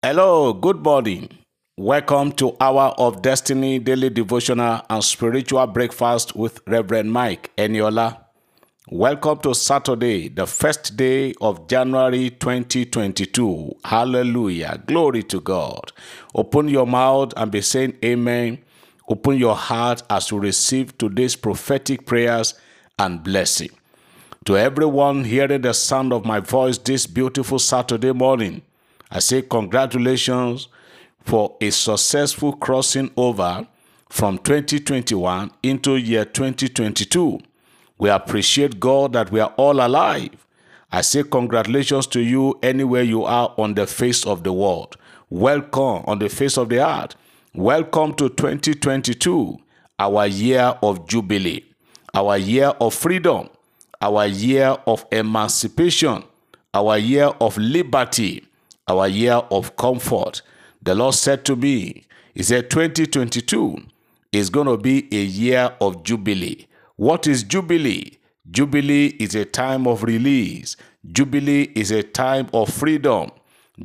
Hello, 0.00 0.52
good 0.52 0.84
morning. 0.84 1.28
Welcome 1.76 2.30
to 2.34 2.56
Hour 2.60 2.94
of 2.98 3.20
Destiny 3.20 3.80
Daily 3.80 4.10
Devotional 4.10 4.80
and 4.88 5.02
Spiritual 5.02 5.66
Breakfast 5.66 6.36
with 6.36 6.60
Reverend 6.68 7.12
Mike 7.12 7.50
Eniola. 7.58 8.16
Welcome 8.92 9.40
to 9.40 9.56
Saturday, 9.56 10.28
the 10.28 10.46
first 10.46 10.96
day 10.96 11.34
of 11.40 11.66
January 11.66 12.30
2022. 12.30 13.74
Hallelujah. 13.84 14.80
Glory 14.86 15.24
to 15.24 15.40
God. 15.40 15.90
Open 16.32 16.68
your 16.68 16.86
mouth 16.86 17.32
and 17.36 17.50
be 17.50 17.60
saying 17.60 17.96
amen. 18.04 18.58
Open 19.08 19.36
your 19.36 19.56
heart 19.56 20.04
as 20.08 20.30
you 20.30 20.38
receive 20.38 20.96
today's 20.96 21.34
prophetic 21.34 22.06
prayers 22.06 22.54
and 23.00 23.24
blessing. 23.24 23.70
To 24.44 24.56
everyone 24.56 25.24
hearing 25.24 25.62
the 25.62 25.74
sound 25.74 26.12
of 26.12 26.24
my 26.24 26.38
voice 26.38 26.78
this 26.78 27.04
beautiful 27.08 27.58
Saturday 27.58 28.12
morning, 28.12 28.62
I 29.10 29.20
say 29.20 29.40
congratulations 29.42 30.68
for 31.22 31.56
a 31.62 31.70
successful 31.70 32.52
crossing 32.52 33.10
over 33.16 33.66
from 34.10 34.36
2021 34.38 35.50
into 35.62 35.96
year 35.96 36.26
2022. 36.26 37.40
We 37.98 38.10
appreciate 38.10 38.78
God 38.78 39.14
that 39.14 39.32
we 39.32 39.40
are 39.40 39.54
all 39.56 39.80
alive. 39.80 40.46
I 40.92 41.00
say 41.00 41.22
congratulations 41.22 42.06
to 42.08 42.20
you 42.20 42.58
anywhere 42.62 43.02
you 43.02 43.24
are 43.24 43.54
on 43.56 43.74
the 43.74 43.86
face 43.86 44.26
of 44.26 44.44
the 44.44 44.52
world. 44.52 44.96
Welcome 45.30 46.04
on 46.06 46.18
the 46.18 46.28
face 46.28 46.58
of 46.58 46.68
the 46.68 46.86
earth. 46.86 47.14
Welcome 47.54 48.14
to 48.14 48.28
2022, 48.28 49.58
our 49.98 50.26
year 50.26 50.74
of 50.82 51.08
jubilee, 51.08 51.64
our 52.14 52.36
year 52.36 52.68
of 52.80 52.94
freedom, 52.94 53.48
our 54.00 54.26
year 54.26 54.76
of 54.86 55.06
emancipation, 55.12 56.24
our 56.72 56.96
year 56.98 57.32
of 57.40 57.56
liberty, 57.58 58.47
our 58.88 59.06
year 59.06 59.34
of 59.50 59.76
comfort. 59.76 60.42
The 60.82 60.94
Lord 60.94 61.14
said 61.14 61.44
to 61.46 61.56
me, 61.56 62.04
He 62.34 62.42
said, 62.42 62.70
2022 62.70 63.78
is 64.32 64.50
going 64.50 64.66
to 64.66 64.76
be 64.76 65.08
a 65.12 65.22
year 65.22 65.74
of 65.80 66.02
jubilee. 66.02 66.66
What 66.96 67.26
is 67.26 67.42
jubilee? 67.42 68.18
Jubilee 68.50 69.08
is 69.18 69.34
a 69.34 69.44
time 69.44 69.86
of 69.86 70.02
release. 70.02 70.76
Jubilee 71.12 71.70
is 71.74 71.90
a 71.90 72.02
time 72.02 72.48
of 72.52 72.72
freedom. 72.72 73.30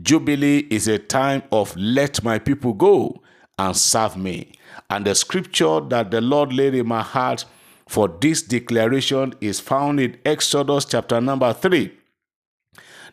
Jubilee 0.01 0.67
is 0.69 0.87
a 0.87 0.97
time 0.97 1.43
of 1.51 1.75
let 1.75 2.23
my 2.23 2.39
people 2.39 2.73
go 2.73 3.21
and 3.59 3.75
serve 3.75 4.17
me. 4.17 4.53
And 4.89 5.05
the 5.05 5.15
scripture 5.15 5.79
that 5.81 6.11
the 6.11 6.21
Lord 6.21 6.53
laid 6.53 6.73
in 6.73 6.87
my 6.87 7.01
heart 7.01 7.45
for 7.87 8.07
this 8.07 8.41
declaration 8.41 9.33
is 9.41 9.59
found 9.59 9.99
in 9.99 10.17
Exodus 10.25 10.85
chapter 10.85 11.21
number 11.21 11.53
3 11.53 11.91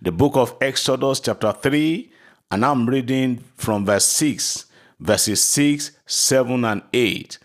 the 0.03 0.13
book 0.13 0.37
of 0.37 0.57
Exodus, 0.61 1.21
chapter 1.21 1.53
3, 1.53 2.11
and 2.51 2.65
I'm 2.65 2.89
reading 2.89 3.45
from 3.57 3.85
verse 3.85 4.07
6, 4.07 4.65
verses 4.99 5.43
6, 5.43 5.91
7, 6.07 6.65
and 6.65 6.83
8. 6.93 7.39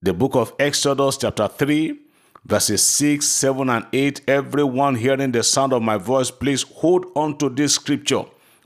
The 0.00 0.14
book 0.14 0.34
of 0.34 0.54
Exodus, 0.58 1.18
chapter 1.18 1.48
3, 1.48 1.98
verses 2.46 2.82
6, 2.82 3.26
7, 3.26 3.68
and 3.68 3.86
8. 3.92 4.22
Everyone 4.26 4.94
hearing 4.94 5.32
the 5.32 5.42
sound 5.42 5.74
of 5.74 5.82
my 5.82 5.98
voice, 5.98 6.30
please 6.30 6.62
hold 6.62 7.06
on 7.14 7.36
to 7.38 7.50
this 7.50 7.74
scripture 7.74 8.24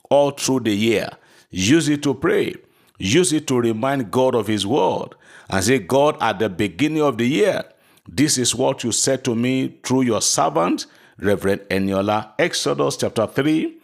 all 0.08 0.30
through 0.30 0.60
the 0.60 0.74
year. 0.74 1.08
Use 1.50 1.88
it 1.88 2.02
to 2.04 2.14
pray. 2.14 2.54
Use 2.98 3.32
it 3.32 3.48
to 3.48 3.60
remind 3.60 4.12
God 4.12 4.36
of 4.36 4.46
His 4.46 4.64
word 4.64 5.16
and 5.50 5.64
say, 5.64 5.80
God, 5.80 6.16
at 6.20 6.38
the 6.38 6.48
beginning 6.48 7.02
of 7.02 7.18
the 7.18 7.26
year, 7.26 7.64
this 8.06 8.38
is 8.38 8.54
what 8.54 8.84
you 8.84 8.92
said 8.92 9.24
to 9.24 9.34
me 9.34 9.78
through 9.82 10.02
your 10.02 10.22
servant 10.22 10.86
Reverend 11.22 11.60
Eniola, 11.70 12.32
Exodus 12.36 12.96
chapter 12.96 13.28
3, 13.28 13.76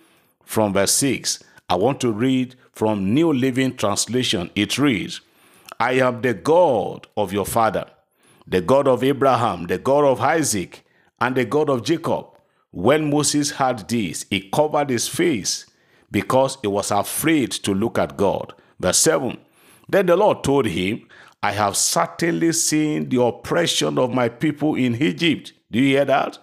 from 0.44 0.72
verse 0.72 0.92
6. 0.94 1.44
I 1.68 1.76
want 1.76 2.00
to 2.00 2.10
read 2.10 2.56
from 2.72 3.14
New 3.14 3.32
Living 3.32 3.76
Translation. 3.76 4.50
It 4.56 4.76
reads, 4.76 5.20
I 5.78 5.92
am 5.92 6.20
the 6.20 6.34
God 6.34 7.06
of 7.16 7.32
your 7.32 7.46
father, 7.46 7.86
the 8.44 8.60
God 8.60 8.88
of 8.88 9.04
Abraham, 9.04 9.68
the 9.68 9.78
God 9.78 10.04
of 10.04 10.20
Isaac, 10.20 10.84
and 11.20 11.36
the 11.36 11.44
God 11.44 11.70
of 11.70 11.84
Jacob. 11.84 12.26
When 12.72 13.08
Moses 13.08 13.52
heard 13.52 13.88
this, 13.88 14.26
he 14.28 14.50
covered 14.50 14.90
his 14.90 15.06
face 15.06 15.64
because 16.10 16.58
he 16.60 16.66
was 16.66 16.90
afraid 16.90 17.52
to 17.52 17.72
look 17.72 17.98
at 17.98 18.16
God. 18.16 18.52
Verse 18.80 18.98
7 18.98 19.38
Then 19.88 20.06
the 20.06 20.16
Lord 20.16 20.42
told 20.42 20.66
him, 20.66 21.06
I 21.40 21.52
have 21.52 21.76
certainly 21.76 22.52
seen 22.52 23.08
the 23.08 23.22
oppression 23.22 23.96
of 23.96 24.12
my 24.12 24.28
people 24.28 24.74
in 24.74 25.00
Egypt. 25.00 25.52
Do 25.70 25.78
you 25.78 25.94
hear 25.94 26.04
that? 26.04 26.38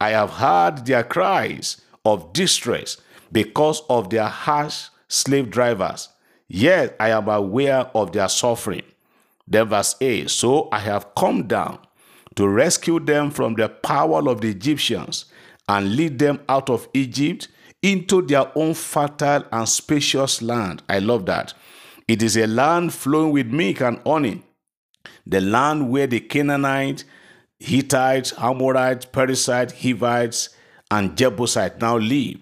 I 0.00 0.10
have 0.10 0.30
heard 0.30 0.86
their 0.86 1.04
cries 1.04 1.80
of 2.04 2.32
distress 2.32 2.96
because 3.32 3.82
of 3.88 4.10
their 4.10 4.26
harsh 4.26 4.88
slave 5.08 5.50
drivers. 5.50 6.08
Yet 6.48 6.96
I 7.00 7.10
am 7.10 7.28
aware 7.28 7.90
of 7.94 8.12
their 8.12 8.28
suffering. 8.28 8.84
Then 9.48 9.68
verse 9.68 9.96
8 10.00 10.30
So 10.30 10.68
I 10.70 10.78
have 10.80 11.14
come 11.14 11.46
down 11.46 11.78
to 12.36 12.48
rescue 12.48 13.00
them 13.00 13.30
from 13.30 13.54
the 13.54 13.68
power 13.68 14.28
of 14.28 14.40
the 14.40 14.50
Egyptians 14.50 15.26
and 15.68 15.96
lead 15.96 16.18
them 16.18 16.40
out 16.48 16.70
of 16.70 16.88
Egypt 16.94 17.48
into 17.82 18.22
their 18.22 18.50
own 18.54 18.74
fertile 18.74 19.44
and 19.52 19.68
spacious 19.68 20.42
land. 20.42 20.82
I 20.88 20.98
love 20.98 21.26
that. 21.26 21.54
It 22.08 22.22
is 22.22 22.36
a 22.36 22.46
land 22.46 22.92
flowing 22.94 23.32
with 23.32 23.48
milk 23.48 23.80
and 23.80 24.00
honey, 24.06 24.42
the 25.26 25.40
land 25.40 25.90
where 25.90 26.06
the 26.06 26.20
Canaanites 26.20 27.04
Hittites, 27.58 28.32
Amorites, 28.38 29.06
Perizzites, 29.06 29.72
Hivites, 29.82 30.50
and 30.90 31.16
Jebusites 31.16 31.80
now 31.80 31.96
live. 31.96 32.38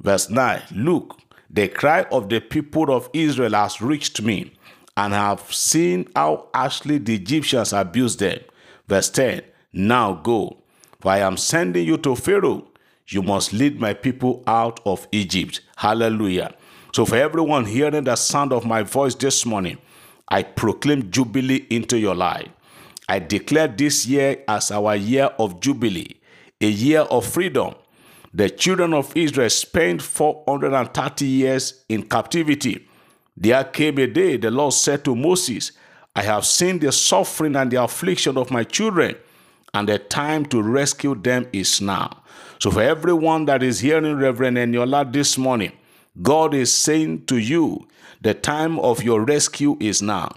Verse 0.00 0.30
9 0.30 0.62
Look, 0.72 1.18
the 1.50 1.68
cry 1.68 2.02
of 2.10 2.28
the 2.28 2.40
people 2.40 2.90
of 2.90 3.10
Israel 3.12 3.52
has 3.52 3.80
reached 3.82 4.22
me, 4.22 4.52
and 4.96 5.14
I 5.14 5.28
have 5.30 5.52
seen 5.52 6.08
how 6.14 6.48
harshly 6.54 6.98
the 6.98 7.14
Egyptians 7.14 7.72
abuse 7.72 8.16
them. 8.16 8.38
Verse 8.86 9.10
10 9.10 9.42
Now 9.72 10.14
go, 10.14 10.58
for 11.00 11.12
I 11.12 11.18
am 11.18 11.36
sending 11.36 11.86
you 11.86 11.96
to 11.98 12.16
Pharaoh. 12.16 12.68
You 13.08 13.22
must 13.22 13.52
lead 13.52 13.80
my 13.80 13.94
people 13.94 14.42
out 14.46 14.80
of 14.86 15.06
Egypt. 15.12 15.60
Hallelujah. 15.76 16.54
So, 16.94 17.04
for 17.04 17.16
everyone 17.16 17.66
hearing 17.66 18.04
the 18.04 18.16
sound 18.16 18.52
of 18.52 18.64
my 18.64 18.82
voice 18.82 19.14
this 19.14 19.44
morning, 19.44 19.78
I 20.28 20.42
proclaim 20.44 21.10
jubilee 21.10 21.66
into 21.68 21.98
your 21.98 22.14
life. 22.14 22.48
I 23.12 23.18
declare 23.18 23.68
this 23.68 24.06
year 24.06 24.42
as 24.48 24.70
our 24.70 24.96
year 24.96 25.26
of 25.38 25.60
jubilee, 25.60 26.16
a 26.62 26.66
year 26.66 27.00
of 27.00 27.26
freedom. 27.26 27.74
The 28.32 28.48
children 28.48 28.94
of 28.94 29.14
Israel 29.14 29.50
spent 29.50 30.00
430 30.00 31.26
years 31.26 31.84
in 31.90 32.04
captivity. 32.04 32.88
There 33.36 33.62
came 33.64 33.98
a 33.98 34.06
day 34.06 34.38
the 34.38 34.50
Lord 34.50 34.72
said 34.72 35.04
to 35.04 35.14
Moses, 35.14 35.72
I 36.16 36.22
have 36.22 36.46
seen 36.46 36.78
the 36.78 36.90
suffering 36.90 37.54
and 37.54 37.70
the 37.70 37.82
affliction 37.82 38.38
of 38.38 38.50
my 38.50 38.64
children, 38.64 39.16
and 39.74 39.90
the 39.90 39.98
time 39.98 40.46
to 40.46 40.62
rescue 40.62 41.14
them 41.14 41.48
is 41.52 41.82
now. 41.82 42.22
So, 42.60 42.70
for 42.70 42.80
everyone 42.80 43.44
that 43.44 43.62
is 43.62 43.80
hearing 43.80 44.16
Reverend 44.16 44.56
Eniola 44.56 45.12
this 45.12 45.36
morning, 45.36 45.72
God 46.22 46.54
is 46.54 46.72
saying 46.72 47.26
to 47.26 47.36
you, 47.36 47.86
the 48.22 48.32
time 48.32 48.78
of 48.78 49.02
your 49.02 49.22
rescue 49.22 49.76
is 49.80 50.00
now. 50.00 50.32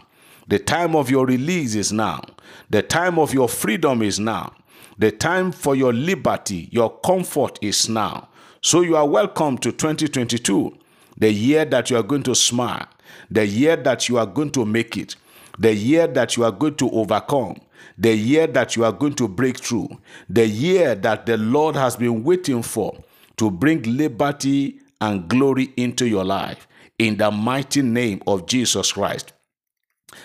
The 0.47 0.59
time 0.59 0.95
of 0.95 1.09
your 1.09 1.25
release 1.25 1.73
is 1.75 1.91
now. 1.91 2.21
The 2.69 2.83
time 2.83 3.17
of 3.17 3.33
your 3.33 3.49
freedom 3.49 4.01
is 4.01 4.19
now. 4.19 4.53
The 4.97 5.11
time 5.11 5.51
for 5.51 5.75
your 5.75 5.91
liberty, 5.91 6.69
your 6.71 6.99
comfort 6.99 7.57
is 7.61 7.89
now. 7.89 8.29
So 8.61 8.81
you 8.81 8.95
are 8.95 9.07
welcome 9.07 9.57
to 9.59 9.71
2022, 9.71 10.77
the 11.17 11.31
year 11.31 11.65
that 11.65 11.89
you 11.89 11.97
are 11.97 12.03
going 12.03 12.23
to 12.23 12.35
smile, 12.35 12.87
the 13.29 13.45
year 13.45 13.75
that 13.75 14.07
you 14.07 14.17
are 14.17 14.25
going 14.25 14.51
to 14.51 14.65
make 14.65 14.97
it, 14.97 15.15
the 15.59 15.73
year 15.73 16.07
that 16.07 16.37
you 16.37 16.43
are 16.43 16.51
going 16.51 16.75
to 16.75 16.89
overcome, 16.91 17.57
the 17.97 18.15
year 18.15 18.47
that 18.47 18.75
you 18.75 18.85
are 18.85 18.91
going 18.91 19.13
to 19.15 19.27
break 19.27 19.57
through, 19.59 19.89
the 20.29 20.47
year 20.47 20.95
that 20.95 21.25
the 21.25 21.37
Lord 21.37 21.75
has 21.75 21.95
been 21.95 22.23
waiting 22.23 22.61
for 22.61 23.03
to 23.37 23.51
bring 23.51 23.81
liberty 23.83 24.79
and 25.01 25.27
glory 25.27 25.73
into 25.75 26.07
your 26.07 26.23
life. 26.23 26.67
In 26.97 27.17
the 27.17 27.29
mighty 27.29 27.81
name 27.81 28.21
of 28.25 28.47
Jesus 28.47 28.93
Christ. 28.93 29.34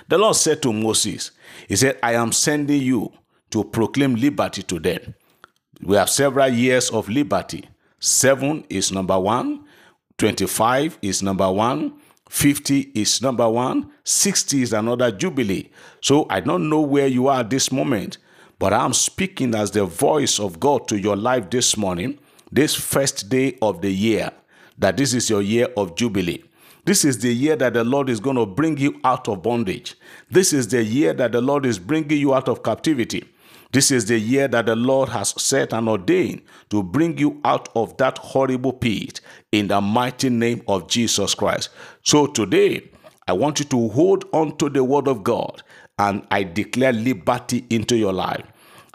The 0.09 0.19
Lord 0.19 0.37
said 0.37 0.63
to 0.63 0.73
Moses, 0.73 1.33
He 1.69 1.77
said, 1.77 1.99
I 2.03 2.15
am 2.15 2.33
sending 2.33 2.83
you 2.83 3.13
to 3.51 3.65
proclaim 3.65 4.15
liberty 4.15 4.63
to 4.65 4.79
them. 4.79 5.15
We 5.83 5.97
have 5.97 6.11
several 6.11 6.49
years 6.49 6.91
of 6.91 7.09
liberty. 7.09 7.69
Seven 7.99 8.65
is 8.69 8.93
number 8.93 9.19
one, 9.19 9.65
25 10.19 10.99
is 11.03 11.23
number 11.23 11.51
one, 11.51 11.95
50 12.29 12.93
is 12.95 13.21
number 13.21 13.49
one, 13.49 13.91
60 14.05 14.63
is 14.63 14.73
another 14.73 15.11
jubilee. 15.11 15.71
So 16.01 16.27
I 16.31 16.41
don't 16.41 16.69
know 16.69 16.81
where 16.81 17.07
you 17.07 17.29
are 17.29 17.41
at 17.41 17.51
this 17.51 17.73
moment, 17.73 18.19
but 18.59 18.73
I'm 18.73 18.93
speaking 18.93 19.55
as 19.55 19.71
the 19.71 19.85
voice 19.85 20.39
of 20.39 20.61
God 20.61 20.87
to 20.89 20.99
your 20.99 21.17
life 21.17 21.51
this 21.51 21.77
morning, 21.77 22.19
this 22.53 22.75
first 22.75 23.29
day 23.29 23.59
of 23.61 23.81
the 23.81 23.91
year, 23.91 24.31
that 24.79 24.97
this 24.97 25.13
is 25.13 25.29
your 25.29 25.43
year 25.43 25.69
of 25.77 25.97
jubilee. 25.97 26.45
This 26.85 27.05
is 27.05 27.19
the 27.19 27.32
year 27.32 27.56
that 27.56 27.75
the 27.75 27.85
Lord 27.85 28.09
is 28.09 28.21
going 28.21 28.37
to 28.37 28.47
bring 28.47 28.79
you 28.79 29.00
out 29.05 29.29
of 29.29 29.43
bondage. 29.43 29.97
This 30.31 30.53
is 30.53 30.69
the 30.69 30.82
year 30.82 31.12
that 31.15 31.32
the 31.32 31.41
Lord 31.41 31.67
is 31.67 31.79
bringing 31.79 32.19
you 32.19 32.35
out 32.35 32.49
of 32.49 32.62
captivity. 32.62 33.29
This 33.73 33.91
is 33.93 34.06
the 34.06 34.19
year 34.19 34.49
that 34.49 34.67
the 34.67 34.75
Lord 34.75 35.11
has 35.11 35.41
set 35.41 35.73
and 35.73 35.88
ordained 35.88 36.43
to 36.71 36.82
bring 36.82 37.19
you 37.19 37.41
out 37.44 37.69
of 37.77 37.97
that 37.99 38.19
horrible 38.19 38.73
pit 38.73 39.21
in 39.53 39.69
the 39.69 39.81
mighty 39.81 40.29
name 40.29 40.62
of 40.67 40.88
Jesus 40.88 41.35
Christ. 41.35 41.69
So 42.03 42.27
today, 42.27 42.91
I 43.29 43.32
want 43.32 43.61
you 43.61 43.65
to 43.67 43.88
hold 43.91 44.25
on 44.32 44.56
to 44.56 44.69
the 44.69 44.82
word 44.82 45.06
of 45.06 45.23
God 45.23 45.62
and 45.99 46.27
I 46.32 46.43
declare 46.43 46.93
liberty 46.93 47.65
into 47.71 47.97
your 47.97 48.12
life. 48.12 48.44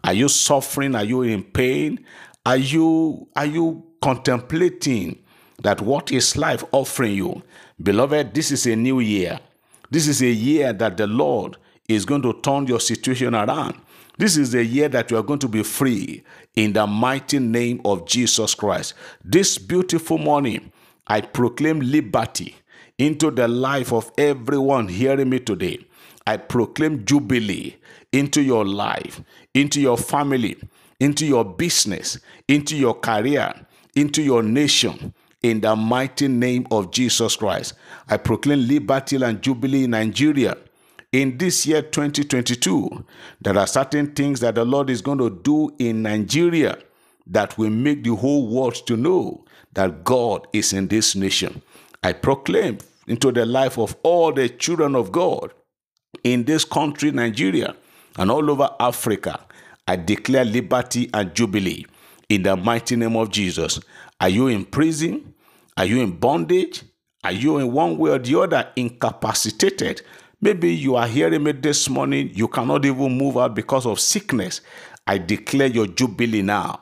Are 0.03 0.13
you 0.13 0.27
suffering? 0.27 0.93
Are 0.95 1.05
you 1.05 1.21
in 1.21 1.43
pain? 1.43 2.03
Are 2.45 2.57
you 2.57 3.27
are 3.35 3.45
you 3.45 3.85
contemplating 4.01 5.23
that 5.61 5.81
what 5.81 6.11
is 6.11 6.35
life 6.35 6.63
offering 6.71 7.13
you? 7.13 7.43
Beloved, 7.81 8.33
this 8.33 8.51
is 8.51 8.65
a 8.65 8.75
new 8.75 8.99
year. 8.99 9.39
This 9.89 10.07
is 10.07 10.21
a 10.21 10.29
year 10.29 10.73
that 10.73 10.97
the 10.97 11.07
Lord 11.07 11.57
is 11.87 12.05
going 12.05 12.21
to 12.23 12.33
turn 12.41 12.67
your 12.67 12.79
situation 12.79 13.35
around. 13.35 13.75
This 14.17 14.37
is 14.37 14.51
the 14.51 14.63
year 14.63 14.87
that 14.89 15.11
you 15.11 15.17
are 15.17 15.23
going 15.23 15.39
to 15.39 15.47
be 15.47 15.61
free 15.63 16.23
in 16.55 16.73
the 16.73 16.87
mighty 16.87 17.39
name 17.39 17.81
of 17.83 18.07
Jesus 18.07 18.55
Christ. 18.55 18.93
This 19.23 19.57
beautiful 19.57 20.17
morning, 20.17 20.71
I 21.07 21.21
proclaim 21.21 21.81
liberty 21.81 22.55
into 22.97 23.29
the 23.29 23.47
life 23.47 23.91
of 23.91 24.11
everyone 24.17 24.87
hearing 24.87 25.29
me 25.29 25.39
today. 25.39 25.85
I 26.25 26.37
proclaim 26.37 27.05
jubilee 27.05 27.75
into 28.11 28.41
your 28.41 28.65
life, 28.65 29.21
into 29.53 29.81
your 29.81 29.97
family, 29.97 30.55
into 30.99 31.25
your 31.25 31.43
business, 31.43 32.17
into 32.47 32.75
your 32.75 32.95
career, 32.95 33.53
into 33.95 34.23
your 34.23 34.41
nation. 34.41 35.13
In 35.45 35.61
the 35.61 35.75
mighty 35.75 36.27
name 36.27 36.65
of 36.71 36.91
Jesus 36.91 37.35
Christ, 37.35 37.73
I 38.09 38.17
proclaim 38.17 38.67
liberty 38.67 39.17
and 39.17 39.41
jubilee 39.41 39.83
in 39.83 39.91
Nigeria 39.91 40.57
in 41.15 41.37
this 41.37 41.65
year 41.65 41.81
2022, 41.81 43.05
there 43.39 43.57
are 43.57 43.67
certain 43.67 44.13
things 44.13 44.41
that 44.41 44.55
the 44.55 44.65
Lord 44.65 44.89
is 44.89 45.01
going 45.01 45.19
to 45.19 45.29
do 45.29 45.73
in 45.79 46.01
Nigeria 46.01 46.77
that 47.27 47.57
will 47.57 47.69
make 47.69 48.03
the 48.03 48.13
whole 48.13 48.47
world 48.47 48.75
to 48.87 48.97
know 48.97 49.45
that 49.75 50.03
God 50.03 50.45
is 50.51 50.73
in 50.73 50.89
this 50.89 51.15
nation. 51.15 51.61
I 52.03 52.11
proclaim 52.11 52.79
into 53.07 53.31
the 53.31 53.45
life 53.45 53.77
of 53.77 53.95
all 54.03 54.33
the 54.33 54.49
children 54.49 54.93
of 54.93 55.13
God 55.13 55.53
in 56.25 56.43
this 56.43 56.65
country, 56.65 57.11
Nigeria, 57.11 57.77
and 58.17 58.29
all 58.29 58.51
over 58.51 58.69
Africa. 58.79 59.39
I 59.87 59.95
declare 59.95 60.43
liberty 60.43 61.09
and 61.13 61.33
jubilee 61.33 61.85
in 62.27 62.43
the 62.43 62.57
mighty 62.57 62.97
name 62.97 63.15
of 63.15 63.29
Jesus. 63.29 63.79
Are 64.19 64.27
you 64.27 64.47
in 64.47 64.65
prison? 64.65 65.33
Are 65.77 65.85
you 65.85 66.01
in 66.01 66.11
bondage? 66.11 66.83
Are 67.23 67.33
you 67.33 67.57
in 67.57 67.71
one 67.73 67.97
way 67.97 68.11
or 68.11 68.19
the 68.19 68.39
other 68.39 68.71
incapacitated? 68.77 70.01
Maybe 70.39 70.73
you 70.73 70.95
are 70.95 71.07
hearing 71.07 71.43
me 71.43 71.51
this 71.51 71.89
morning, 71.89 72.29
you 72.33 72.47
cannot 72.47 72.85
even 72.85 73.17
move 73.17 73.37
out 73.37 73.55
because 73.55 73.85
of 73.85 73.99
sickness. 73.99 74.61
I 75.07 75.17
declare 75.17 75.67
your 75.67 75.87
jubilee 75.87 76.43
now 76.43 76.79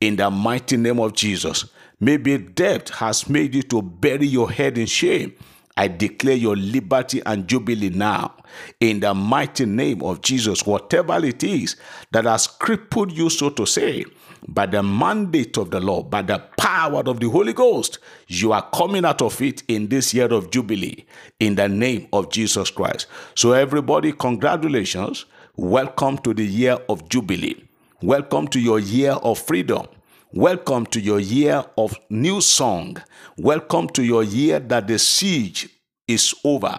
in 0.00 0.16
the 0.16 0.30
mighty 0.30 0.76
name 0.76 1.00
of 1.00 1.14
Jesus. 1.14 1.64
Maybe 1.98 2.38
debt 2.38 2.90
has 2.90 3.28
made 3.28 3.54
you 3.54 3.62
to 3.64 3.82
bury 3.82 4.26
your 4.26 4.50
head 4.50 4.78
in 4.78 4.86
shame. 4.86 5.34
I 5.76 5.88
declare 5.88 6.36
your 6.36 6.56
liberty 6.56 7.22
and 7.26 7.48
jubilee 7.48 7.90
now 7.90 8.34
in 8.80 9.00
the 9.00 9.12
mighty 9.12 9.66
name 9.66 10.02
of 10.02 10.22
Jesus. 10.22 10.64
Whatever 10.64 11.24
it 11.24 11.42
is 11.42 11.76
that 12.12 12.24
has 12.24 12.46
crippled 12.46 13.12
you, 13.12 13.28
so 13.28 13.50
to 13.50 13.66
say, 13.66 14.04
by 14.48 14.66
the 14.66 14.82
mandate 14.82 15.56
of 15.56 15.70
the 15.70 15.80
Lord, 15.80 16.10
by 16.10 16.22
the 16.22 16.38
power 16.56 17.02
of 17.06 17.20
the 17.20 17.28
Holy 17.28 17.52
Ghost, 17.52 17.98
you 18.28 18.52
are 18.52 18.68
coming 18.72 19.04
out 19.04 19.22
of 19.22 19.40
it 19.42 19.62
in 19.68 19.88
this 19.88 20.14
year 20.14 20.32
of 20.32 20.50
Jubilee 20.50 21.04
in 21.40 21.56
the 21.56 21.68
name 21.68 22.06
of 22.12 22.30
Jesus 22.30 22.70
Christ. 22.70 23.06
So, 23.34 23.52
everybody, 23.52 24.12
congratulations. 24.12 25.26
Welcome 25.56 26.18
to 26.18 26.34
the 26.34 26.46
year 26.46 26.78
of 26.88 27.08
Jubilee. 27.08 27.64
Welcome 28.02 28.46
to 28.48 28.60
your 28.60 28.78
year 28.78 29.12
of 29.12 29.38
freedom. 29.38 29.86
Welcome 30.32 30.86
to 30.86 31.00
your 31.00 31.18
year 31.18 31.64
of 31.78 31.96
new 32.10 32.40
song. 32.40 32.98
Welcome 33.38 33.88
to 33.90 34.02
your 34.04 34.22
year 34.22 34.60
that 34.60 34.86
the 34.86 34.98
siege 34.98 35.68
is 36.06 36.34
over 36.44 36.78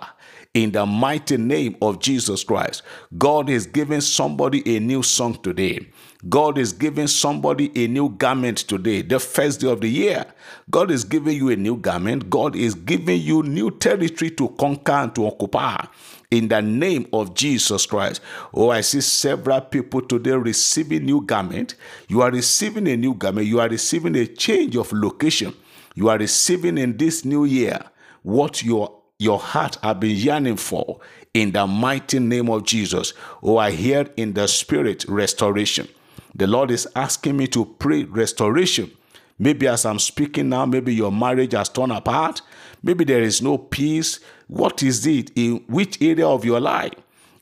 in 0.53 0.71
the 0.71 0.85
mighty 0.85 1.37
name 1.37 1.75
of 1.81 1.99
Jesus 1.99 2.43
Christ. 2.43 2.83
God 3.17 3.49
is 3.49 3.65
giving 3.65 4.01
somebody 4.01 4.75
a 4.75 4.79
new 4.79 5.03
song 5.03 5.35
today. 5.41 5.87
God 6.27 6.57
is 6.57 6.73
giving 6.73 7.07
somebody 7.07 7.71
a 7.83 7.87
new 7.87 8.09
garment 8.09 8.57
today, 8.57 9.03
the 9.03 9.19
first 9.19 9.61
day 9.61 9.69
of 9.69 9.81
the 9.81 9.87
year. 9.89 10.25
God 10.69 10.89
is 10.89 11.03
giving 11.03 11.37
you 11.37 11.49
a 11.49 11.55
new 11.55 11.77
garment. 11.77 12.29
God 12.29 12.55
is 12.55 12.73
giving 12.73 13.21
you 13.21 13.43
new 13.43 13.69
territory 13.69 14.31
to 14.31 14.49
conquer 14.49 14.93
and 14.93 15.15
to 15.15 15.27
occupy 15.27 15.85
in 16.31 16.47
the 16.47 16.61
name 16.61 17.07
of 17.13 17.35
Jesus 17.35 17.85
Christ. 17.85 18.21
Oh, 18.53 18.71
I 18.71 18.81
see 18.81 19.01
several 19.01 19.61
people 19.61 20.01
today 20.01 20.31
receiving 20.31 21.05
new 21.05 21.21
garment. 21.21 21.75
You 22.07 22.21
are 22.21 22.31
receiving 22.31 22.87
a 22.87 22.97
new 22.97 23.13
garment. 23.13 23.47
You 23.47 23.59
are 23.59 23.69
receiving 23.69 24.15
a 24.15 24.25
change 24.25 24.75
of 24.75 24.91
location. 24.91 25.53
You 25.95 26.09
are 26.09 26.17
receiving 26.17 26.77
in 26.77 26.97
this 26.97 27.25
new 27.25 27.45
year 27.45 27.79
what 28.23 28.63
your 28.63 28.93
your 29.19 29.39
heart 29.39 29.77
have 29.81 29.99
been 29.99 30.15
yearning 30.15 30.57
for 30.57 30.99
in 31.33 31.51
the 31.51 31.65
mighty 31.65 32.19
name 32.19 32.49
of 32.49 32.63
Jesus. 32.65 33.13
Oh, 33.41 33.57
I 33.57 33.71
hear 33.71 34.07
in 34.15 34.33
the 34.33 34.47
spirit 34.47 35.05
restoration. 35.07 35.87
The 36.35 36.47
Lord 36.47 36.71
is 36.71 36.87
asking 36.95 37.37
me 37.37 37.47
to 37.47 37.65
pray 37.65 38.03
restoration. 38.03 38.91
Maybe 39.39 39.67
as 39.67 39.85
I'm 39.85 39.99
speaking 39.99 40.49
now, 40.49 40.65
maybe 40.65 40.93
your 40.93 41.11
marriage 41.11 41.53
has 41.53 41.69
torn 41.69 41.91
apart. 41.91 42.41
Maybe 42.81 43.03
there 43.03 43.21
is 43.21 43.41
no 43.41 43.57
peace. 43.57 44.19
What 44.47 44.81
is 44.81 45.05
it? 45.05 45.31
In 45.35 45.63
which 45.67 46.01
area 46.01 46.27
of 46.27 46.43
your 46.43 46.59
life 46.59 46.93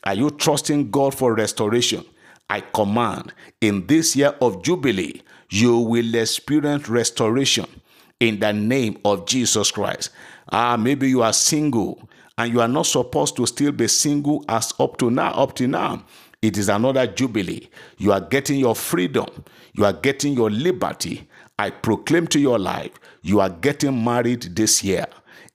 are 0.03 0.13
you 0.13 0.29
trusting 0.29 0.91
God 0.91 1.15
for 1.15 1.33
restoration? 1.33 2.05
I 2.49 2.61
command 2.61 3.33
in 3.59 3.87
this 3.87 4.15
year 4.15 4.35
of 4.39 4.61
Jubilee, 4.61 5.21
you 5.49 5.79
will 5.79 6.13
experience 6.15 6.89
restoration 6.89 7.65
in 8.19 8.39
the 8.39 8.53
name 8.53 8.99
of 9.03 9.25
Jesus 9.25 9.71
Christ. 9.71 10.11
Ah, 10.51 10.77
maybe 10.77 11.09
you 11.09 11.23
are 11.23 11.33
single 11.33 12.07
and 12.37 12.51
you 12.51 12.61
are 12.61 12.67
not 12.67 12.85
supposed 12.85 13.35
to 13.37 13.45
still 13.45 13.71
be 13.71 13.87
single 13.87 14.43
as 14.47 14.73
up 14.79 14.97
to 14.97 15.09
now, 15.09 15.31
up 15.31 15.55
to 15.55 15.67
now. 15.67 16.03
It 16.45 16.59
is 16.59 16.69
another 16.69 17.07
jubilee. 17.07 17.69
You 17.97 18.11
are 18.11 18.21
getting 18.21 18.59
your 18.59 18.75
freedom. 18.75 19.25
You 19.73 19.83
are 19.83 19.93
getting 19.93 20.33
your 20.33 20.51
liberty. 20.51 21.27
I 21.57 21.71
proclaim 21.71 22.27
to 22.27 22.39
your 22.39 22.59
life, 22.59 22.91
you 23.23 23.39
are 23.39 23.49
getting 23.49 24.03
married 24.03 24.43
this 24.55 24.83
year 24.83 25.07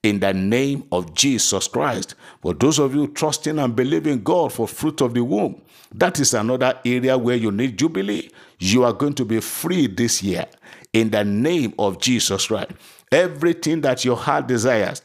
in 0.03 0.19
the 0.19 0.35
name 0.35 0.83
of 0.91 1.15
Jesus 1.15 1.69
Christ. 1.69 2.17
For 2.43 2.55
those 2.55 2.81
of 2.81 2.93
you 2.93 3.07
trusting 3.07 3.57
and 3.61 3.77
believing 3.77 4.25
God 4.25 4.53
for 4.53 4.67
fruit 4.67 5.01
of 5.01 5.15
the 5.15 5.23
womb, 5.23 5.63
that 5.95 6.19
is 6.19 6.35
another 6.35 6.77
area 6.85 7.17
where 7.17 7.37
you 7.37 7.53
need 7.53 7.79
jubilee. 7.79 8.31
You 8.59 8.83
are 8.83 8.93
going 8.93 9.15
to 9.15 9.25
be 9.25 9.39
free 9.41 9.87
this 9.87 10.25
year 10.25 10.47
in 10.93 11.11
the 11.11 11.23
name 11.23 11.73
of 11.79 12.01
Jesus 12.01 12.49
Christ. 12.49 12.73
Everything 13.13 13.81
that 13.83 14.05
your 14.05 14.17
heart 14.17 14.49
desires, 14.49 15.03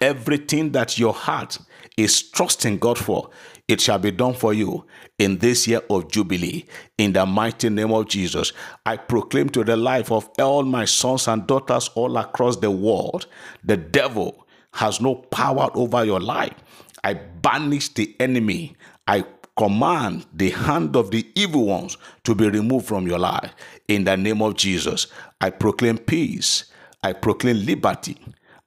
everything 0.00 0.72
that 0.72 0.98
your 0.98 1.12
heart 1.12 1.58
is 1.96 2.22
trusting 2.30 2.78
God 2.78 2.98
for, 2.98 3.30
it 3.68 3.80
shall 3.80 3.98
be 3.98 4.10
done 4.10 4.34
for 4.34 4.54
you 4.54 4.84
in 5.18 5.38
this 5.38 5.66
year 5.66 5.80
of 5.90 6.10
Jubilee. 6.10 6.64
In 6.98 7.12
the 7.12 7.26
mighty 7.26 7.68
name 7.68 7.92
of 7.92 8.08
Jesus, 8.08 8.52
I 8.84 8.96
proclaim 8.96 9.48
to 9.50 9.64
the 9.64 9.76
life 9.76 10.12
of 10.12 10.30
all 10.38 10.62
my 10.62 10.84
sons 10.84 11.26
and 11.26 11.46
daughters 11.46 11.90
all 11.94 12.16
across 12.16 12.56
the 12.56 12.70
world 12.70 13.26
the 13.64 13.76
devil 13.76 14.46
has 14.72 15.00
no 15.00 15.16
power 15.16 15.70
over 15.74 16.04
your 16.04 16.20
life. 16.20 16.54
I 17.02 17.14
banish 17.14 17.88
the 17.90 18.14
enemy. 18.20 18.76
I 19.06 19.24
command 19.56 20.26
the 20.34 20.50
hand 20.50 20.96
of 20.96 21.10
the 21.10 21.26
evil 21.34 21.66
ones 21.66 21.96
to 22.24 22.34
be 22.34 22.48
removed 22.48 22.86
from 22.86 23.06
your 23.06 23.18
life. 23.18 23.52
In 23.88 24.04
the 24.04 24.16
name 24.16 24.42
of 24.42 24.56
Jesus, 24.56 25.06
I 25.40 25.50
proclaim 25.50 25.98
peace. 25.98 26.66
I 27.02 27.12
proclaim 27.14 27.64
liberty. 27.64 28.18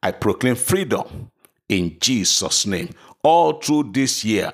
I 0.02 0.12
proclaim 0.12 0.56
freedom 0.56 1.32
in 1.68 1.98
Jesus' 2.00 2.66
name. 2.66 2.90
All 3.22 3.54
through 3.54 3.92
this 3.94 4.26
year, 4.26 4.52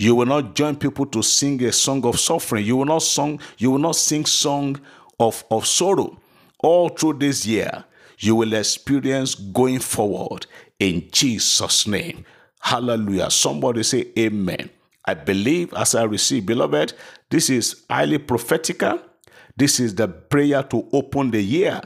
you 0.00 0.14
will 0.14 0.24
not 0.24 0.54
join 0.54 0.76
people 0.76 1.04
to 1.04 1.22
sing 1.22 1.62
a 1.62 1.70
song 1.70 2.06
of 2.06 2.18
suffering. 2.18 2.64
You 2.64 2.78
will 2.78 2.86
not 2.86 3.02
song, 3.02 3.38
you 3.58 3.70
will 3.70 3.78
not 3.78 3.96
sing 3.96 4.24
song 4.24 4.80
of, 5.18 5.44
of 5.50 5.66
sorrow. 5.66 6.18
All 6.60 6.88
through 6.88 7.18
this 7.18 7.44
year, 7.44 7.84
you 8.18 8.34
will 8.34 8.54
experience 8.54 9.34
going 9.34 9.80
forward 9.80 10.46
in 10.78 11.06
Jesus' 11.12 11.86
name. 11.86 12.24
Hallelujah. 12.60 13.30
Somebody 13.30 13.82
say 13.82 14.06
amen. 14.18 14.70
I 15.04 15.12
believe 15.12 15.74
as 15.74 15.94
I 15.94 16.04
receive. 16.04 16.46
Beloved, 16.46 16.94
this 17.28 17.50
is 17.50 17.84
highly 17.90 18.16
prophetical. 18.16 19.00
This 19.54 19.78
is 19.78 19.94
the 19.96 20.08
prayer 20.08 20.62
to 20.62 20.88
open 20.94 21.30
the 21.30 21.42
year. 21.42 21.78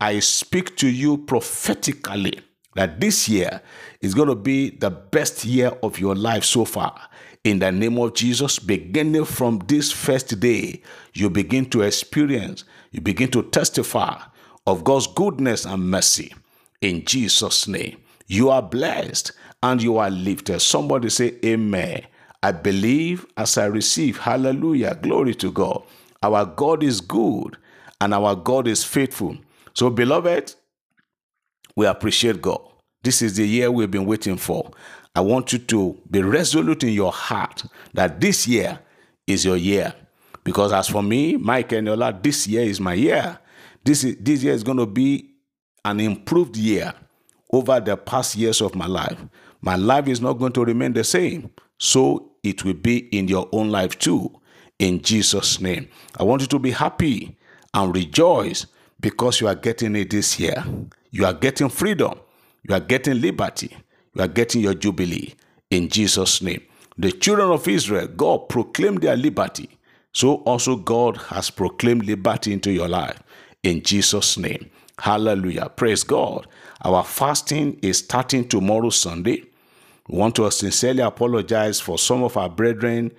I 0.00 0.18
speak 0.18 0.76
to 0.78 0.88
you 0.88 1.16
prophetically 1.16 2.40
that 2.74 3.00
this 3.00 3.28
year 3.28 3.60
is 4.00 4.14
going 4.14 4.28
to 4.28 4.34
be 4.34 4.70
the 4.70 4.90
best 4.90 5.44
year 5.44 5.68
of 5.82 5.98
your 5.98 6.14
life 6.14 6.44
so 6.44 6.64
far. 6.64 6.98
In 7.44 7.58
the 7.58 7.72
name 7.72 7.98
of 7.98 8.14
Jesus, 8.14 8.58
beginning 8.58 9.24
from 9.24 9.58
this 9.66 9.90
first 9.90 10.38
day, 10.38 10.80
you 11.14 11.28
begin 11.28 11.68
to 11.70 11.82
experience, 11.82 12.64
you 12.92 13.00
begin 13.00 13.30
to 13.32 13.42
testify 13.42 14.20
of 14.66 14.84
God's 14.84 15.08
goodness 15.08 15.64
and 15.64 15.90
mercy. 15.90 16.32
In 16.80 17.04
Jesus' 17.04 17.66
name, 17.66 17.98
you 18.26 18.48
are 18.48 18.62
blessed 18.62 19.32
and 19.62 19.82
you 19.82 19.98
are 19.98 20.10
lifted. 20.10 20.60
Somebody 20.60 21.10
say, 21.10 21.36
Amen. 21.44 22.02
I 22.42 22.52
believe 22.52 23.26
as 23.36 23.56
I 23.56 23.66
receive. 23.66 24.18
Hallelujah. 24.18 24.98
Glory 25.00 25.34
to 25.36 25.52
God. 25.52 25.82
Our 26.22 26.44
God 26.44 26.82
is 26.82 27.00
good 27.00 27.56
and 28.00 28.12
our 28.12 28.34
God 28.34 28.66
is 28.66 28.84
faithful. 28.84 29.36
So, 29.74 29.90
beloved, 29.90 30.54
we 31.76 31.86
appreciate 31.86 32.42
God. 32.42 32.60
This 33.02 33.22
is 33.22 33.36
the 33.36 33.46
year 33.46 33.70
we've 33.70 33.90
been 33.90 34.06
waiting 34.06 34.36
for. 34.36 34.70
I 35.14 35.20
want 35.20 35.52
you 35.52 35.58
to 35.58 35.98
be 36.10 36.22
resolute 36.22 36.84
in 36.84 36.90
your 36.90 37.12
heart 37.12 37.64
that 37.94 38.20
this 38.20 38.46
year 38.46 38.78
is 39.26 39.44
your 39.44 39.56
year. 39.56 39.94
Because 40.44 40.72
as 40.72 40.88
for 40.88 41.02
me, 41.02 41.36
Mike 41.36 41.70
Eniola, 41.70 42.22
this 42.22 42.46
year 42.46 42.62
is 42.62 42.80
my 42.80 42.94
year. 42.94 43.38
This, 43.84 44.04
is, 44.04 44.16
this 44.20 44.42
year 44.42 44.54
is 44.54 44.62
going 44.62 44.78
to 44.78 44.86
be 44.86 45.30
an 45.84 46.00
improved 46.00 46.56
year 46.56 46.94
over 47.52 47.80
the 47.80 47.96
past 47.96 48.36
years 48.36 48.60
of 48.60 48.74
my 48.74 48.86
life. 48.86 49.18
My 49.60 49.76
life 49.76 50.08
is 50.08 50.20
not 50.20 50.34
going 50.34 50.52
to 50.52 50.64
remain 50.64 50.92
the 50.92 51.04
same. 51.04 51.50
So 51.78 52.32
it 52.42 52.64
will 52.64 52.74
be 52.74 52.98
in 53.16 53.28
your 53.28 53.48
own 53.52 53.70
life 53.70 53.98
too. 53.98 54.32
In 54.78 55.02
Jesus' 55.02 55.60
name. 55.60 55.88
I 56.16 56.24
want 56.24 56.42
you 56.42 56.48
to 56.48 56.58
be 56.58 56.70
happy 56.70 57.36
and 57.74 57.94
rejoice 57.94 58.66
because 59.02 59.40
you 59.42 59.48
are 59.48 59.54
getting 59.54 59.94
it 59.96 60.10
this 60.10 60.40
year. 60.40 60.64
You 61.10 61.26
are 61.26 61.34
getting 61.34 61.68
freedom. 61.68 62.18
You 62.66 62.74
are 62.74 62.80
getting 62.80 63.20
liberty. 63.20 63.76
You 64.14 64.22
are 64.22 64.28
getting 64.28 64.62
your 64.62 64.74
jubilee 64.74 65.34
in 65.70 65.88
Jesus' 65.90 66.40
name. 66.40 66.62
The 66.96 67.12
children 67.12 67.50
of 67.50 67.68
Israel, 67.68 68.06
God 68.06 68.48
proclaimed 68.48 69.02
their 69.02 69.16
liberty. 69.16 69.68
So 70.12 70.36
also 70.36 70.76
God 70.76 71.16
has 71.16 71.50
proclaimed 71.50 72.06
liberty 72.06 72.52
into 72.52 72.70
your 72.70 72.88
life 72.88 73.22
in 73.62 73.82
Jesus' 73.82 74.38
name. 74.38 74.70
Hallelujah. 74.98 75.70
Praise 75.70 76.04
God. 76.04 76.46
Our 76.82 77.02
fasting 77.02 77.78
is 77.82 77.98
starting 77.98 78.46
tomorrow, 78.48 78.90
Sunday. 78.90 79.44
We 80.08 80.18
want 80.18 80.36
to 80.36 80.50
sincerely 80.50 81.02
apologize 81.02 81.80
for 81.80 81.98
some 81.98 82.22
of 82.22 82.36
our 82.36 82.48
brethren 82.50 83.12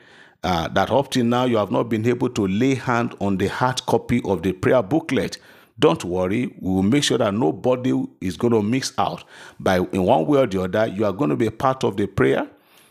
uh, 0.43 0.67
that 0.69 0.91
up 0.91 1.11
till 1.11 1.25
now 1.25 1.45
you 1.45 1.57
have 1.57 1.71
not 1.71 1.83
been 1.89 2.05
able 2.05 2.29
to 2.29 2.47
lay 2.47 2.75
hand 2.75 3.15
on 3.19 3.37
the 3.37 3.47
hard 3.47 3.85
copy 3.85 4.21
of 4.25 4.43
the 4.43 4.51
prayer 4.53 4.83
booklet. 4.83 5.39
Don't 5.79 6.03
worry, 6.03 6.47
we 6.59 6.69
will 6.71 6.83
make 6.83 7.03
sure 7.03 7.17
that 7.17 7.33
nobody 7.33 7.93
is 8.21 8.37
going 8.37 8.53
to 8.53 8.61
miss 8.61 8.93
out. 8.97 9.23
By 9.59 9.77
in 9.77 10.03
one 10.03 10.25
way 10.27 10.39
or 10.39 10.47
the 10.47 10.61
other, 10.63 10.87
you 10.87 11.05
are 11.05 11.13
going 11.13 11.31
to 11.31 11.35
be 11.35 11.47
a 11.47 11.51
part 11.51 11.83
of 11.83 11.97
the 11.97 12.05
prayer. 12.05 12.47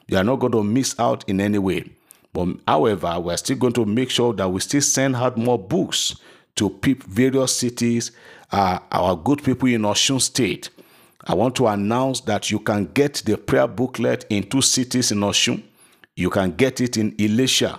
You 0.08 0.16
are 0.18 0.24
not 0.24 0.40
going 0.40 0.52
to 0.52 0.64
miss 0.64 0.98
out 0.98 1.24
in 1.28 1.40
any 1.40 1.58
way. 1.58 1.84
But 2.32 2.48
however, 2.66 3.20
we're 3.20 3.36
still 3.36 3.56
going 3.56 3.74
to 3.74 3.84
make 3.84 4.10
sure 4.10 4.32
that 4.34 4.48
we 4.48 4.60
still 4.60 4.80
send 4.80 5.14
out 5.16 5.36
more 5.36 5.58
books 5.58 6.16
to 6.56 6.78
various 7.06 7.56
cities, 7.56 8.10
uh, 8.50 8.78
our 8.90 9.16
good 9.16 9.42
people 9.42 9.68
in 9.68 9.82
Osun 9.82 10.20
State. 10.20 10.70
I 11.24 11.34
want 11.34 11.54
to 11.56 11.68
announce 11.68 12.20
that 12.22 12.50
you 12.50 12.58
can 12.58 12.86
get 12.86 13.22
the 13.24 13.36
prayer 13.38 13.68
booklet 13.68 14.26
in 14.28 14.42
two 14.42 14.60
cities 14.60 15.12
in 15.12 15.18
Osun. 15.18 15.62
You 16.16 16.30
can 16.30 16.50
get 16.52 16.80
it 16.80 16.96
in 16.96 17.12
Ilesha 17.12 17.78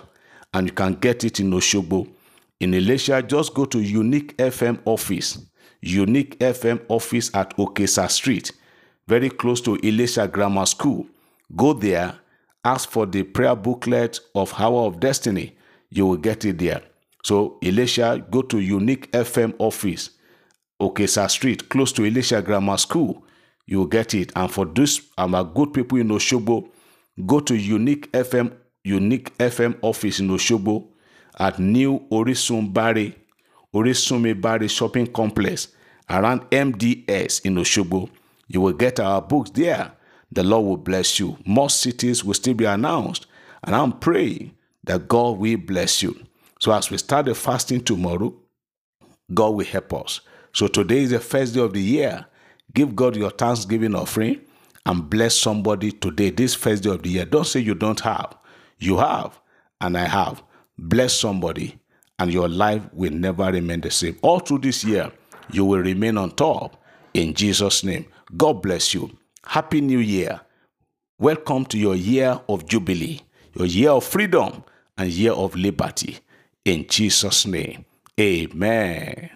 and 0.54 0.68
you 0.68 0.72
can 0.72 0.94
get 0.94 1.24
it 1.24 1.40
in 1.40 1.50
Oshogbo. 1.50 2.08
In 2.60 2.74
Elisha, 2.74 3.22
just 3.22 3.54
go 3.54 3.64
to 3.66 3.80
Unique 3.80 4.36
FM 4.36 4.78
office. 4.84 5.38
Unique 5.80 6.38
FM 6.38 6.80
office 6.88 7.30
at 7.34 7.54
Okesa 7.58 8.10
Street, 8.10 8.52
very 9.06 9.28
close 9.28 9.60
to 9.60 9.78
Elisha 9.84 10.26
Grammar 10.26 10.64
School. 10.64 11.06
Go 11.54 11.74
there, 11.74 12.14
ask 12.64 12.88
for 12.88 13.04
the 13.04 13.22
prayer 13.22 13.54
booklet 13.54 14.18
of 14.34 14.54
Hour 14.58 14.86
of 14.86 14.98
Destiny. 14.98 15.54
You 15.90 16.06
will 16.06 16.16
get 16.16 16.44
it 16.46 16.58
there. 16.58 16.80
So, 17.22 17.58
Elisha, 17.62 18.24
go 18.30 18.40
to 18.42 18.58
Unique 18.60 19.12
FM 19.12 19.54
office, 19.58 20.10
Okesa 20.80 21.30
Street, 21.30 21.68
close 21.68 21.92
to 21.92 22.06
Elisha 22.06 22.40
Grammar 22.40 22.78
School 22.78 23.24
you 23.66 23.78
will 23.78 23.86
get 23.86 24.14
it. 24.14 24.32
And 24.36 24.50
for 24.50 24.64
this, 24.66 25.00
um, 25.18 25.34
our 25.34 25.44
good 25.44 25.72
people 25.72 25.98
in 25.98 26.08
Oshobo, 26.08 26.68
go 27.26 27.40
to 27.40 27.54
Unique 27.56 28.10
FM, 28.12 28.52
Unique 28.84 29.36
FM 29.38 29.76
office 29.82 30.20
in 30.20 30.28
Oshobo 30.28 30.88
at 31.38 31.58
New 31.58 32.00
Orisun 32.10 32.72
Bari 32.72 34.68
Shopping 34.68 35.06
Complex 35.08 35.68
around 36.08 36.42
MDS 36.50 37.44
in 37.44 37.56
Oshogbo. 37.56 38.08
You 38.48 38.60
will 38.60 38.72
get 38.72 39.00
our 39.00 39.20
books 39.22 39.50
there. 39.50 39.92
The 40.30 40.42
Lord 40.42 40.64
will 40.66 40.76
bless 40.76 41.18
you. 41.18 41.38
More 41.44 41.70
cities 41.70 42.24
will 42.24 42.34
still 42.34 42.54
be 42.54 42.64
announced. 42.64 43.26
And 43.62 43.74
I'm 43.74 43.92
praying 43.92 44.52
that 44.84 45.08
God 45.08 45.38
will 45.38 45.56
bless 45.56 46.02
you. 46.02 46.14
So 46.60 46.72
as 46.72 46.90
we 46.90 46.98
start 46.98 47.26
the 47.26 47.34
fasting 47.34 47.82
tomorrow, 47.82 48.34
God 49.32 49.50
will 49.50 49.64
help 49.64 49.92
us. 49.94 50.20
So 50.52 50.66
today 50.66 50.98
is 50.98 51.10
the 51.10 51.20
first 51.20 51.54
day 51.54 51.60
of 51.60 51.72
the 51.72 51.80
year. 51.82 52.26
Give 52.74 52.94
God 52.94 53.16
your 53.16 53.30
thanksgiving 53.30 53.94
offering 53.94 54.40
and 54.86 55.08
bless 55.08 55.34
somebody 55.36 55.92
today, 55.92 56.30
this 56.30 56.54
first 56.54 56.82
day 56.82 56.90
of 56.90 57.02
the 57.02 57.10
year. 57.10 57.24
Don't 57.24 57.46
say 57.46 57.60
you 57.60 57.74
don't 57.74 58.00
have. 58.00 58.36
You 58.78 58.98
have, 58.98 59.40
and 59.80 59.96
I 59.96 60.06
have. 60.06 60.42
Bless 60.78 61.14
somebody, 61.14 61.78
and 62.18 62.32
your 62.32 62.48
life 62.48 62.82
will 62.92 63.12
never 63.12 63.44
remain 63.50 63.80
the 63.80 63.90
same. 63.90 64.18
All 64.22 64.40
through 64.40 64.58
this 64.58 64.84
year, 64.84 65.10
you 65.52 65.64
will 65.64 65.80
remain 65.80 66.18
on 66.18 66.32
top 66.32 66.82
in 67.12 67.34
Jesus' 67.34 67.84
name. 67.84 68.06
God 68.36 68.62
bless 68.62 68.94
you. 68.94 69.10
Happy 69.44 69.80
New 69.80 70.00
Year. 70.00 70.40
Welcome 71.18 71.64
to 71.66 71.78
your 71.78 71.94
year 71.94 72.40
of 72.48 72.66
Jubilee, 72.66 73.20
your 73.54 73.66
year 73.66 73.90
of 73.90 74.04
freedom, 74.04 74.64
and 74.98 75.10
year 75.10 75.32
of 75.32 75.54
liberty. 75.54 76.18
In 76.64 76.86
Jesus' 76.88 77.46
name, 77.46 77.84
amen. 78.18 79.30